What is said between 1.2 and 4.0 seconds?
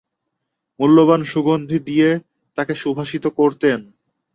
সুগন্ধি দিয়ে তাকে সুভাসিত করতেন।